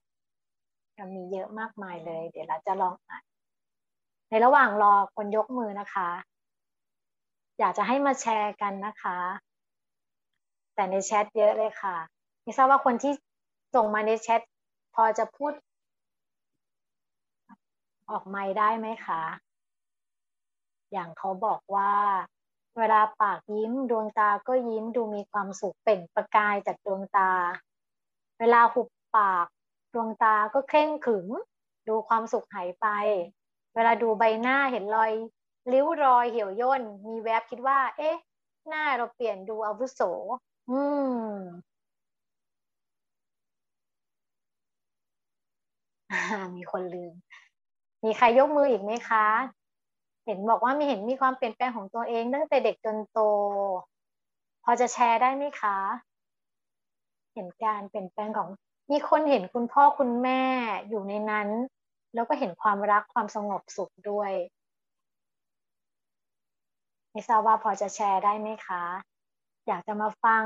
[1.16, 3.24] มีเยอะมากมายเลย เดี๋ยวเราจะลองอ่าน
[4.30, 6.10] ในระหว่างรอคนยกมือนะคะ
[7.60, 9.18] อยากจะให้มาแชร์กันนะคะ
[10.76, 11.98] แต่ในแชทเยอะเลยค่ะ
[12.42, 13.14] ไม่ทราบว่าคนที่
[13.76, 14.42] ส่งมาในแชท
[14.94, 15.54] พอจะพูด
[18.10, 19.22] ออกไมค์ได้ไหมคะ
[20.92, 21.94] อย่างเขาบอกว่า
[22.78, 27.32] เวลาปากยิ้มดวงตาก็ยิ้มดูมีความสุขเปล่งประกายจากดวงตา
[28.40, 29.48] เวลาหุบปาก
[29.96, 31.28] ดวงตาก็เคร่งขรึม
[31.88, 32.88] ดูความสุขหายไป
[33.76, 35.12] เวลาดูใบหน้าเห็นรอย
[35.72, 38.16] ริ้วรอยเหี่ยวย่น มีแวบคิดว่า เอ๊ะ
[38.68, 40.02] หน้าเราเปลี่ยนดูอาวุโส
[40.70, 40.80] อื
[41.28, 41.36] ม
[46.56, 47.14] มีคนลืม
[48.04, 49.26] มีใครยกมืออีกไหมคะ
[50.26, 53.20] เห็นบอกว่ามีเห็นมีความเปลี่ยนแปลงของตัวเองตั้งแต่เด็กจนโต
[54.64, 55.78] พอจะแชร์ได้ไหมคะ
[57.36, 58.50] เห็นการเปลี่ยนแปลงของ
[58.92, 60.42] มีคนเห็นคุณพ่อคุณแม่
[60.90, 61.50] อยู่ในนั้น
[62.14, 64.32] แล้วก็เห็นความรักความสงบสุขด้วย
[67.12, 68.84] ไม่ทราบว่าพอจะแชร์ได้ไหมคะ
[69.68, 70.44] อยากจะมาฟัง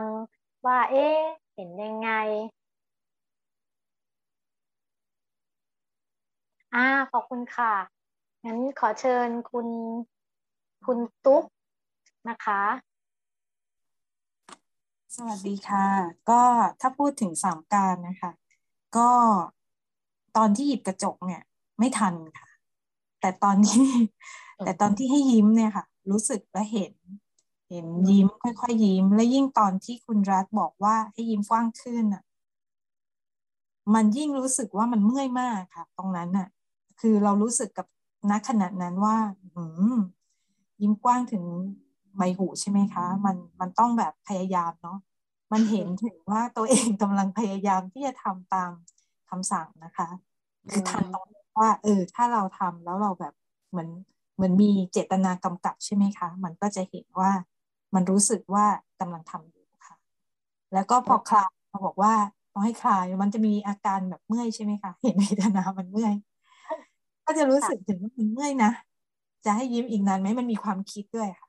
[0.66, 1.08] ว่า เอ๊
[1.56, 2.10] เห็นยังไง
[6.74, 7.74] อ่าขอบคุณค่ะ
[8.46, 9.68] งั้นขอเชิญคุณ
[10.86, 11.44] คุณตุ๊ก
[12.30, 12.62] นะคะ
[15.16, 15.88] สวัสดีค่ะ
[16.30, 16.42] ก็
[16.82, 18.32] ถ้าพูดถึงสามการนะคะ
[18.98, 19.12] ก็
[20.38, 21.42] ตอนที่หยิบกระจกเนี่ย
[21.80, 22.50] ไม่ทันค่ะ
[23.22, 23.90] แต่ตอนที่
[24.66, 26.94] แต่ตอนที่ให้ยิ้มเนี่ยค่ะ รู้สึกและเห็น
[27.70, 32.24] เห็นยิ้มค่อยๆยิ้ม และยิ่งตอนที่คุณรัฐบอกว่าให้ยิ้มกว้างขึ้นอะ
[33.94, 36.48] มันยิ่งรู้สึกว่ามันเมื่อยมากค่ะ ตรงนั้นอะ
[37.00, 37.88] คือเรารู้สึกกับ
[38.30, 39.18] ณขณะนั้นว่า
[39.56, 39.64] อื
[39.96, 39.98] ม
[40.82, 41.44] ยิ้มกว้างถึง
[42.18, 44.98] ใบหูใช่ไหมคะ มันมันต้องแบบพยายามเนาะ
[45.52, 48.72] มันเห็นถึงว่าตัวเองกำลังพยายามที่จะทำตาม
[49.30, 50.08] คำสั่งนะคะ
[50.72, 51.28] คือทันตรง
[51.60, 53.34] ว่า เออ ถ้าเราทำแล้วเราแบบ
[53.70, 53.90] เหมือน
[54.36, 57.32] เหมือนมีเจตนากำกับใช่ไหมคะ มันก็จะเห็นว่า
[57.96, 58.66] มันรู้สึกว่า
[59.00, 59.96] กำลังทำอยู่ค่ะ
[60.74, 62.14] แล้วก็พอคลายเขาบอกว่า
[62.52, 66.14] พอให้คลายมันจะมีอาการแบบเมื่อยใช่ไหมคะเห็นเวทนามันเมื่อย
[67.26, 68.72] ก็จะรู้สึกถึงว่ามันเมื่อยนะ
[69.46, 71.49] จะให้ยิ้มอีกนานไหมมันมีความคิดด้วยค่ะ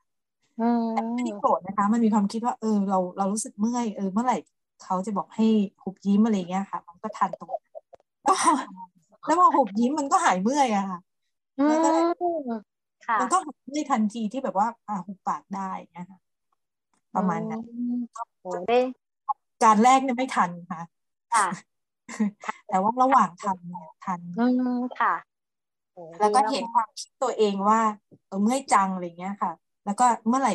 [1.13, 4.37] ไม่ได้โกรธนะคะ มันมีความคิดว่า เออ เราเรารู้สึกเมื่อยเออเมื่อไหร่
[4.83, 5.47] เขาจะบอกให้
[5.83, 7.49] หุบยิ้มอะไรเงี้ยค่ะ มันก็ทันตรง
[9.25, 10.99] แล้วพอหุบยิ้มมันก็หายเมื่อยอะค่ะ
[11.69, 12.03] มันก็เลย
[13.19, 16.19] มันก็หายเมื่อยทันทีที่แบบว่า อ่าหุบปากได้นะคะ
[17.15, 17.61] ประมาณนั้น
[19.63, 20.81] การแรกเนี่ยไม่ทันค่ะ
[22.67, 24.19] แต่ว่าระหว่างทำเนี่ยทัน
[25.01, 25.15] ค่ะ
[26.19, 27.81] แล้วก็เห็นความคิดตัวเองว่า
[28.27, 29.51] เออเมื่อยจังอะไรเงี้ยค่ะ
[29.85, 30.53] แล้วก็เมื่อไหร่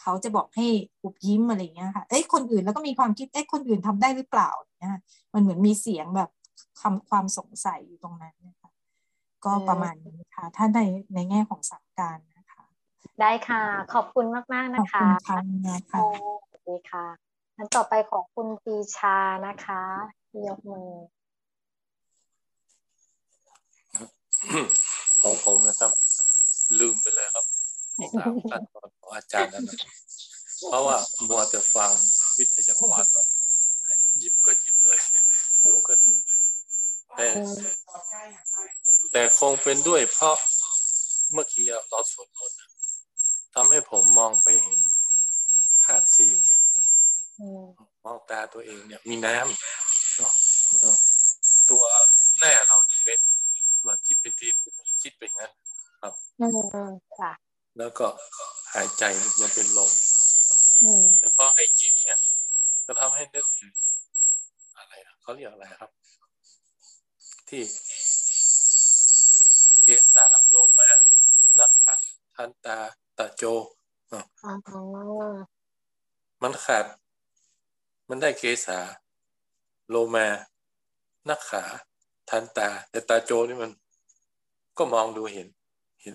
[0.00, 0.66] เขาจะบอกให้
[1.02, 5.00] อุบยิ้มอะไรเงี้ยค่ะ เอ้ยคนอื่นแล้วก็มีความคิด เอ้ยคนอื่นทำได้หรือเปล่าเนี่ย
[5.34, 6.30] มันเหมือนมีเสียงแบบ
[6.80, 8.70] คำความสงสัยอยู่ตรงนั้นนะคะ
[9.44, 10.80] ก็ประมาณนี้ค่ะ ถ้าใน
[11.14, 12.62] ในแง่ของสังการนะคะ
[13.20, 13.62] ได้ค่ะ
[13.94, 15.58] ขอบคุณมากมากนะคะ ขอบคุณ
[15.90, 16.00] ค่ะ
[16.50, 17.06] สวัสดีค่ะ
[17.56, 19.82] อันต่อไปของคุณปีชานะคะ
[20.48, 20.90] ยกมือ
[25.22, 25.92] ของผมนะครับ
[26.78, 27.44] ลืมไปเลยครับ
[28.18, 29.78] ตามขั้นตอนของอาจารย์นั่นนะ
[30.68, 30.96] เพราะว่า
[31.28, 31.90] มัวแต่ฟัง
[32.38, 33.02] วิทยากร
[34.18, 34.98] หยิบก็หยิบเลย
[35.66, 36.40] ดูก็ดูเลย
[37.16, 37.26] แต่
[39.12, 40.36] แต่คงเป็นด้วยเพราะ
[41.32, 42.58] เมื่อกี้เราสวดมนต์
[43.54, 44.80] ทำให้ผมมองไปเห็น
[45.84, 46.60] ธาตุสี่เนี่ย
[48.04, 49.48] มองตาตัวเองเนี่ย มีน้ำ
[51.70, 51.82] ตัว
[52.38, 53.20] แน่เราเป็น
[53.80, 54.54] ส่วนที่เป็นดิน
[55.02, 55.52] คิดเป็นงั้น
[56.02, 56.14] ครับ
[57.78, 58.06] แล้วก็
[58.74, 59.04] หายใจ
[59.40, 59.92] มันเป็นลม
[61.18, 62.18] แต่พอให้ยิ้มเนี่ย
[62.86, 63.72] ก็ทำให้นึกถึง
[64.76, 65.90] อะไรเขาเรียกอะไรครับ
[67.48, 67.62] ที่
[69.82, 70.88] เกสาโลมา
[71.58, 71.94] นักขา
[72.36, 72.76] ทันตา
[73.18, 73.42] ตาโจ
[76.42, 76.86] มันขาด
[78.08, 78.78] มันได้เกสา
[79.88, 80.26] โลมา
[81.28, 81.62] นักขา
[82.30, 83.70] ทันตา แต่ตาโจนี่มัน
[84.78, 85.48] ก็มองดูเห็น
[86.02, 86.14] เห็น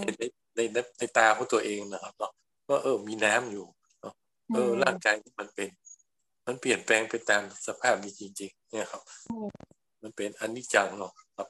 [0.00, 2.32] เห็น ในในในตาของตัวเองนะครับเนาะ
[2.68, 3.66] ว่าเออมีน้ำอยู่
[4.00, 4.14] เนาะ
[4.54, 5.68] เออร่างกายมันเป็น
[6.46, 9.02] มันเปลี่ยนแปลงไปตามสภาพนี้จริง ๆ เนี่ยครับ
[10.02, 11.48] มันเป็นอนิจจังเนาะครับ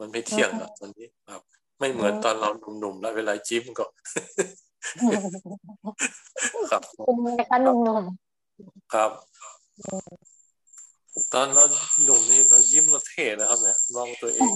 [0.00, 1.42] มันไม่เที่ยงนะตอนนี้ครับ
[1.78, 3.86] ไม่เหมือนตอนเราหนุ่มๆแล้วเวลาจิ้มก็
[6.70, 7.78] ครับเป็นไงคะหนุ่ม
[8.94, 9.10] ครับ
[11.34, 11.64] ตอนเรา
[12.04, 14.50] หนุ่มนี่เรายิ้มเราเท่นะครับเนี่ยมองตัวเอง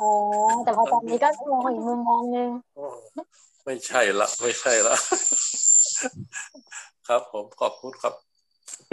[0.00, 0.10] อ๋อ
[0.64, 2.50] แต่พอตอนนี้ก็มองอีกมุมมองนึง
[3.64, 4.96] ไม่ใช่ละไม่ใช่ละ
[7.08, 8.14] ครับผมขอบคุณครับ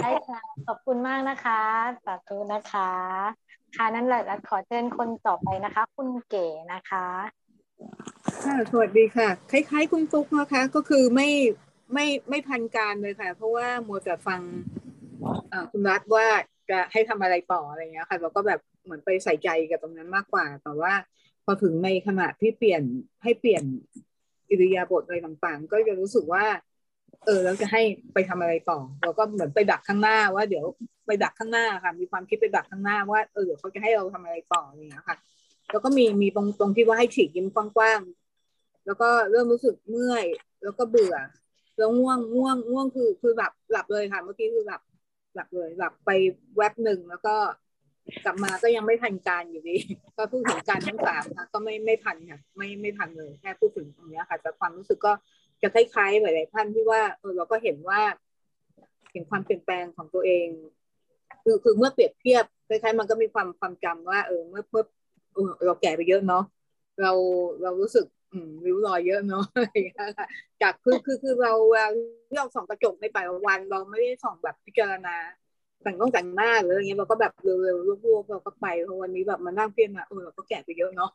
[0.04, 1.62] ได้ค่ะขอบคุณมากนะคะ
[2.06, 2.92] สาธุนะคะ
[3.76, 7.06] ค่ะนั่นแหละขอเชิญคนต่อไปนะคะ คุณเก๋นะคะ
[8.44, 11.30] ค่ะสวัสดีค่ะ คล้าย ๆ คุณฟุกนะคะ ก็คือไม่
[11.94, 14.42] ไม่ไม่พันการเลยค่ะ เพราะว่ามัวแต่ฟัง
[15.72, 16.28] คุณรัฐว่า
[16.70, 20.94] จะให้ทำอะไรต่ออะไรเงี้ยค่ะเราก็แบบเหมือนไปใส่ใจกับตรงนั้นมากกว่า แต่ว่า
[21.46, 22.84] พอถึงในขณะที่เปลี่ยน
[23.24, 23.64] ให้เปลี่ยน
[24.50, 26.46] อิริยาบถอะไรต่างๆ ก็จะรู้สึกว่า
[27.26, 27.82] เออเราจะให้
[28.14, 30.66] ไปทำอะไรต่อ เราก็เหมือนไปดักข้างหน้าว่าเดี๋ยว
[31.08, 35.18] ไปดักข้างหน้าค่ะ มีความคิดไปดักข้างหน้าว่าเออเดี๋ยวเขาจะให้เราทำอะไรต่ออะไรเงี้ยค่ะ
[35.72, 40.26] แล้วก็มีมีตรงตรงที่ว่าให้ฉีกยิ้มกว้างๆแล้วก็เริ่มรู้สึกเมื่อย
[40.64, 41.16] แล้วก็เบื่อ
[41.78, 44.82] แล้วง่วงง่วงง่วงคือคือหลับหลับเลยค่ะ เมื่อกี้คือหลับ
[45.36, 46.12] หลับเลย หลับไป
[46.58, 47.36] แวบหนึ่งแล้วก็
[48.26, 49.76] กลับมาก็ยังไม่ทันการอยู่ดี
[50.18, 55.12] ก็พูดถึงการทั้งสามค่ะก็ไม่ไม่ทันค่ะไม่ไม่ทันเลยแค่พูดถึงตรงนี้ค่ะ แต่ความรู้สึกก็
[55.62, 58.02] จะคล้ายๆหลายๆท่านที่ว่าเออเราก็เห็นว่า
[59.12, 60.48] เห็นความเปลี่ยนแปลงของตัวเอง
[61.44, 64.84] คือคือเมื่อเปรียบเทียบคล้ายๆมันก็มีความความจำว่า เออเมื่อเมื่อ
[65.66, 66.44] เราแก่ไปเยอะเนาะ
[67.02, 67.12] เรา
[67.64, 68.06] เรารู้สึก
[68.66, 69.46] ริ้วรอยเยอะเนาะ
[70.62, 71.54] จากคือคือคือเรา
[72.36, 75.16] เราส่องกระจกในแต่ละวัน เราไม่ได้ส่องแบบพิจารณา
[75.84, 81.12] แต่งต้องแต่งหน้าหรืออะไรเงี้ยเราก็แบบเร็วๆรวบๆเราก็ไปเพราะวันนี้แบบมานั่งเพียนมาเออเราก็แก่ไปเยอะเนาะ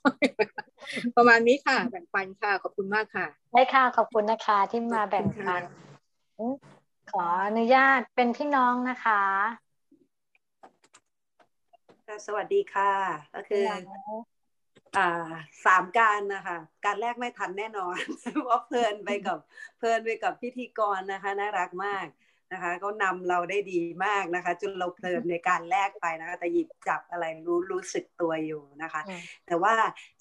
[1.17, 5.63] ประมาณนี้ค่ะแบ่งปันค่ะขอบคุณมากค่ะได้ค่ะขอบคุณนะคะที่มาแบ่งปัน
[7.13, 9.23] ขออนุญาตเป็นพี่น้องนะคะ
[12.27, 12.93] สวัสดีค่ะ
[13.35, 13.79] ก็คืออ่า
[15.67, 17.97] สามการนะคะการแรกไม่ทันแน่นอน
[18.43, 19.39] เพราะเพลินไปกับ
[19.79, 22.07] เพลินไปกับพิธีกรนะคะน่ารักมาก
[22.53, 29.01] นะคะก็นำเราได้ดีมากนะคะ จนเราเพลินในการแลกไปนะคะแต่หยิบจับอะไรรู้รู้สึกตัวอยู่นะคะ
[29.47, 29.75] แต่ว่า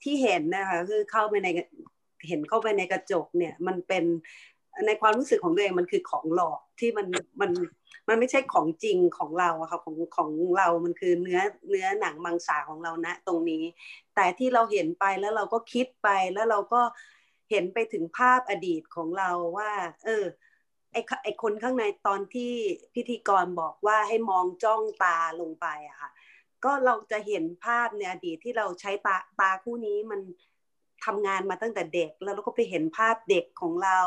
[0.04, 1.48] ที่เห็นนะคะคือเข้าไปใน
[2.28, 4.04] เห็นเข้าไปในกระจกเนี่ยมันเป็น
[4.88, 7.08] ในความรู้สึกของตัวเองมันคือของหลอกที่มัน
[7.42, 7.52] มัน
[8.10, 13.64] มันไม่ใช่ของจริงของเราอะค่ะของของเรา มันคือเนื้อเนื้อหนังมังสาของเราณตรงนี้
[14.16, 16.82] แต่ที่เราเห็นไปแล้วเราก็คิดไปแล้วเราก็
[17.52, 19.72] เห็นไปถึงภาพอดีตของเราว่า
[20.06, 20.26] เออ
[20.92, 22.54] ไอไอคนข้างในตอนที่
[22.96, 26.12] พิธีกรบอกว่าให้มองจ้องตาลงไปอะค่ะ
[26.64, 30.22] ก็เราจะเห็นภาพในอดีตที่เราใช้ตาตาคู่นี้มัน
[31.06, 34.00] ทำงานมาตั้งแต่เด็ก แล้วเราก็ไปเห็นภาพเด็กของเรา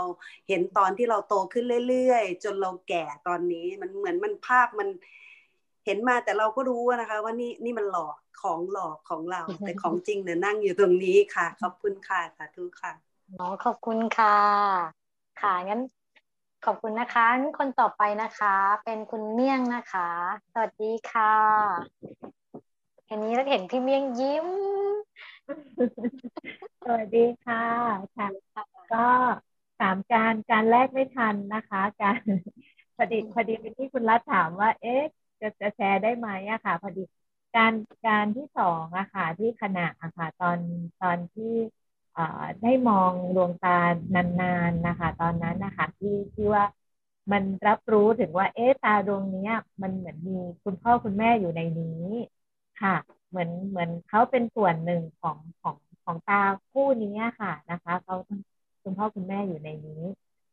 [0.48, 4.88] เห็นตอนที่เราโตขึ้นเรื่อยๆ จนเราแก่ตอนนี้มันเหมือนมันภาพมัน
[5.86, 12.92] เห็นมาแต่เราก็รู้นะคะ ว่านี่นี่มันหลอกของหลอกของเรา แต่ของจริงเนี่ยนั่งอยู่ตรงนี้ค่ะ ขอบคุณค่ะสาธุค่ะ
[13.38, 14.36] อ๋อขอบคุณค่ะ
[15.40, 15.80] ค่ะงั้น
[16.64, 17.26] ขอบคุณนะคะ
[17.58, 20.10] คนต่อไปนะคะ เป็นคุณเมี่ยงนะคะ
[20.52, 21.34] สวัสดีค่ะ
[23.08, 24.48] อันนี้เราเห็นพี่เมี่ยงยิ้ม
[26.84, 27.64] สวัสดีค่ะ
[28.16, 28.26] ค่ะ
[28.92, 29.06] ก็
[29.80, 32.20] สามการการแรกไม่ทันนะคะ การ
[32.96, 35.02] พอดีพอดีเป็นที่คุณรัฐถามว่า เอ๊ะ
[35.40, 37.02] จะจะแชร์ได้ไหมอะค่ะ พอดี
[37.56, 37.74] การ
[38.06, 40.58] การที่สองอะค่ะ ที่ขณะอะค่ะ ตอน
[41.02, 41.54] ตอนที่
[42.14, 43.78] เอ่อได้มองดวงตา
[44.14, 46.64] นานๆนะคะ ตอนนั้นนะคะที่ที่ว่า
[47.32, 49.48] มันรับรู้ถึงว่า เอ๊ตาดวงนี้
[49.82, 52.04] มันเหมือนมีคุณพ่อคุณแม่อยู่ในนี้
[52.80, 52.94] ค่ะ
[53.28, 58.14] เหมือนเหมือนเขาเป็นส่วนหนึ่งของของของตาคู่นี้ค่ะนะคะเขา
[58.82, 60.02] คุณพ่อคุณแม่อยู่ในนี้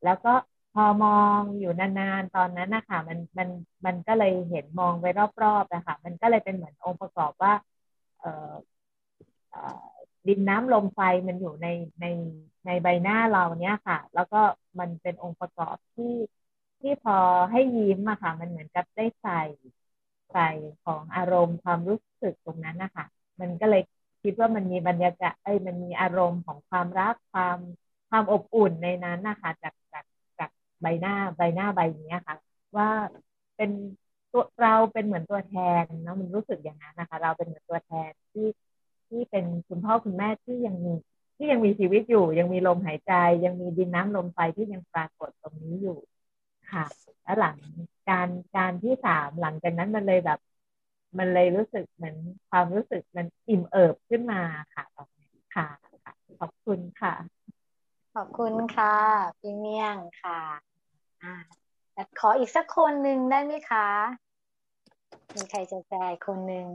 [0.04, 0.34] แล้วก็
[0.73, 1.09] พอมอ
[1.39, 3.49] งอยู่นานๆตอนนั้นนะคะมันมัน
[3.86, 5.05] มันก็เลยเห็นมองไป
[5.43, 7.53] รอบๆนะคะมันก็เลยเป็นเหมือนองค์ประกอบว่า
[8.19, 8.53] เออ
[10.27, 11.67] ดินน้ำลมไฟมันอยู่ใน
[12.01, 12.05] ใน
[12.65, 14.41] ในใบหน้าเราเนี้ยค่ะ แล้วก็
[14.79, 16.13] มันเป็นองค์ประกอบที่
[16.81, 17.17] ที่พอ
[17.51, 19.41] ให้ยิ้มอะค่ะ มันเหมือนกับได้ใส่
[20.31, 20.49] ใส่
[20.83, 23.05] ของอารมณ์ความรู้สึกตรงนั้นนะคะ
[23.41, 23.81] มันก็เลย
[24.21, 27.57] คิดว่ามันมีบรรยากาศเอ้ยมันมีอารมณ์ของความรักความ
[28.09, 29.83] ความอบอุ่นในนั้นนะคะจากจากจาก
[30.84, 32.36] ใบหน้าใบหน้าใบนี้ค่ะ
[32.78, 32.89] ว่า
[33.58, 33.72] เป็น
[34.32, 38.48] ตัวเราเป็นเหมือนตัวแทนนะมันรู้สึกอย่างนั้นนะคะ เราเป็นเหมือนตัวแทนที่
[39.08, 40.93] ที่เป็นคุณพ่อคุณแม่ที่ยังมี
[41.38, 43.13] ที่ยังมีชีวิตอยู่ ยังมีลมหายใจ
[43.46, 45.98] ยังมีดินน้ำลมไฟที่ยังปรากฏตรงนี้อยู่
[46.72, 46.86] ค่ะ
[47.24, 47.58] แล้วหลัง
[48.10, 50.39] การการที่สามหลังจากนั้นมันเลยแบบ
[51.17, 52.15] มันเลยรู้สึกเหมือน
[52.50, 54.41] ความรู้สึกมันอิ่มเอิบขึ้นมา
[54.74, 55.67] ค่ะตอนนี้ค่ะ
[56.39, 57.13] ขอบคุณค่ะ
[58.15, 58.96] ขอบคุณค่ะ
[59.39, 60.72] พี่เมี่ยงค่ะ
[62.19, 63.88] ขออีกสักคนหนึ่งได้ไหมคะ
[65.36, 66.67] มีใครจะแชร์คนหนึ่ง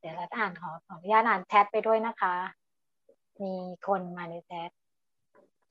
[0.00, 2.34] เดี๋ยวเราอ่านขอขออนุญาตอ่านแชทไปด้วยนะคะ
[3.42, 3.54] มี
[3.86, 4.70] คนมาในแชท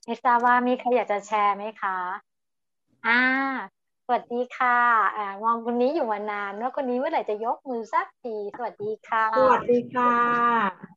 [0.04, 1.96] ไม่ทราบว่ามีใครอยากจะแชร์ไหมคะ
[3.06, 3.20] อ่า
[4.06, 4.78] สวัสดีค่ะ
[5.16, 10.14] อ่ามองคนนี้อยู่มานานว่าคนนี้เมื่อไหร่จะยกมือสักที สวัสดีค่ะ สวัสดีค่ะ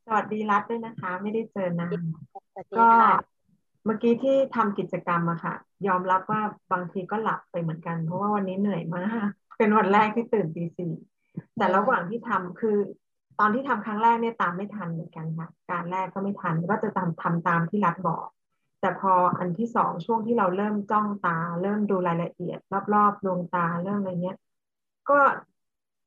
[0.05, 1.95] สวัสดีรัฐด้วยนะคะ ไม่ได้เจอนาน
[2.77, 2.89] ก็
[3.86, 5.55] เมื่อกี้ที่ทำกิจกรรมอะค่ะ
[5.88, 6.41] ยอมรับว่า
[6.72, 10.93] บางทีก็หลับไปเหมือนกัน เพราะว่าวันนี้เหนื่อยมาก เป็นวันแรกที่ตื่นตีสี่
[11.58, 12.78] แต่ระหว่างที่ทำคือ
[13.39, 18.26] ตอนที่ทำครั้งแรกเนี่ยตามไม่ทันเหมือนกันค่ะ การแรกก็ไม่ทันก็จะทำทำตามที่รัฐบอก
[18.82, 22.60] แต่พออันที่สองช่วงที่เราเริ่มจ้องตา เริ่มดูรายละเอียด
[22.93, 24.38] รอบๆดวงตาเรื่องอะไรเนี้ย
[25.10, 25.19] ก็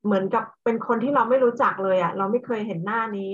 [0.04, 3.32] เหมือนกับเป็นคนที่เราไม่รู้จักเลยอะ่ะ เราไม่เคยเห็นหน้านี้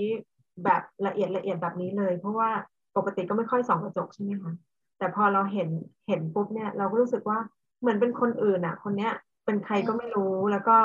[0.64, 2.50] แบบละเอียดละเอียดแบบนี้เลย เพราะว่า
[2.96, 4.52] ปกติก็ไม่ค่อยส่องกระจกใช่ไหมคะ
[5.02, 5.70] แต่พอเราเห็น
[6.08, 7.38] เห็นปุ๊บเนี่ย เราก็รู้สึกว่า
[7.80, 9.12] เหมือนเป็นคนอื่นอะ่ะ คนเนี้ย
[9.44, 10.78] เป็นใครก็ไม่รู้แล้วก็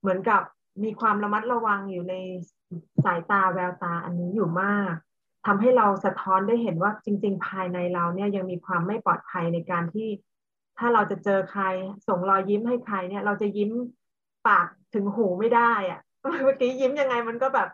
[0.00, 0.42] เหมือนกับ
[0.84, 2.14] มีความระมัดระวังอยู่ใน
[3.04, 4.92] สายตาแววตาอันนี้อยู่มาก
[5.46, 10.08] ทำให้เราสะท้อนได้เห็นว่าจริง ๆ ภายในเราเนี่ยยังมีความไม่ปลอดภัยในการที่
[10.78, 11.62] ถ้าเราจะเจอใคร
[12.08, 13.70] ส่งรอยยิ้มให้ใครเนี่ย เราจะยิ้ม
[14.48, 17.68] ปากถึงหูไม่ได้อะเมื่อกี้ยิ้มยังไงมันก็แบบ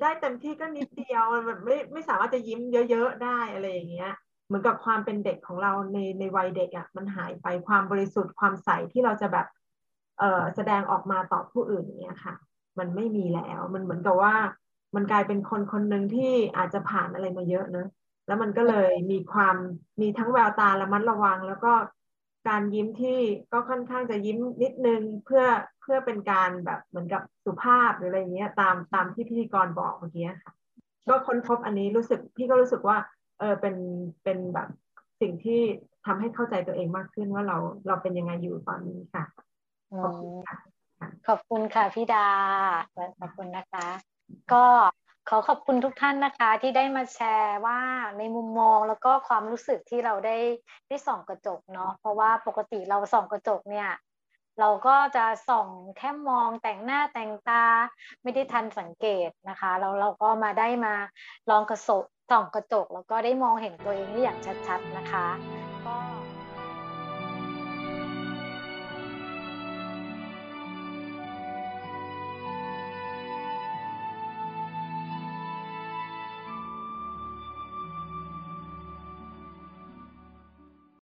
[0.00, 2.60] ได้เต็มที่ก็นิดเดียวมันแบบไม่ไม่สามารถจะยิ้ม
[2.90, 4.12] เยอะๆได้อะไรอย่างเงี้ย
[4.46, 9.46] เหมือนกับความเป็นเด็กของเราในในวัยเด็กอะ่ะมันหายไปความบริสุทธิ์ความใสที่เราจะแบบ
[10.18, 12.34] เออแสดงออกมาต่อผู้อื่นเนี้ยค่ะ
[12.78, 14.34] มันไม่มีแล้วมันเหมือนกับว่า
[14.94, 17.88] มันกลายเป็นคนคนหนึ่งที่อาจจะผ่านอะไรมาเยอะเนอะ
[18.26, 19.56] แล้วมันก็เลยมีความ
[20.00, 21.72] มีทั้งแววตาระมัดระวัง แล้วก็
[22.48, 23.20] การยิ้มที่
[23.52, 25.44] ก็ค่อนข้างจะยิ้มนิดนึงเพื่อ
[25.80, 30.52] เพื่อเป็นการแบบเหมือนกับสุภาพหรืออะไรเงี้ยตามตามที่พิธีกรบอกเมื่อกี้ค่ะ
[31.08, 32.96] ก็ค้นพบอันนี้รู้สึกพี่ก็รู้สึกว่า
[33.38, 33.76] เออเป็น
[34.24, 34.68] เป็นแบบ
[35.20, 35.60] สิ่งที่
[36.06, 39.24] ทำให้เข้าใจตัวเองมากขึ้นว่าเราเราเป็นยังไงอยู่ตอนนี้ค่ะ
[40.02, 40.58] ขอบคุณค่ะ
[41.28, 42.28] ขอบคุณค่ะพี่ดา
[43.20, 43.86] ขอบคุณนะคะ
[44.52, 44.64] ก็
[45.28, 47.78] ขอขอบคุณทุกท่านนะคะ ที่ได้มาแชร์ว่า
[48.18, 50.38] ในมุมมองแล้วก็ความรู้สึกที่เราได้
[50.88, 53.90] ได้ส่องกระจกเนาะเพราะว่าปกติเราส่องกระจกเนี่ย
[54.60, 55.68] เราก็จะส่อง
[55.98, 57.64] แค่มองแต่งหน้าแต่งตา
[58.22, 60.94] ไม่ได้ทันสังเกตนะคะแล้วเราก็มาได้มา
[61.50, 65.26] ลองกระสบ ส่องกระจกแล้วก็ได้มองเห็นตัวเองได้อย่างชัดๆนะคะ